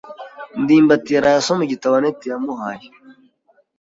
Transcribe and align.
ndimbati 0.61 1.09
yaraye 1.15 1.37
asoma 1.41 1.61
igitabo 1.63 1.93
anet 1.97 2.19
yamuhaye. 2.31 2.87